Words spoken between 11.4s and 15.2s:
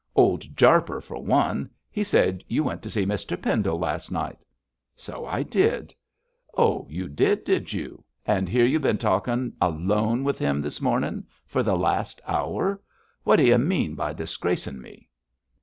for the last hour. What d'y mean by disgracing me?'